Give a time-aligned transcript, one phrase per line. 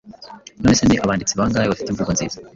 [0.61, 2.37] None se ni abanditsi bangahe bafite imvugo nziza,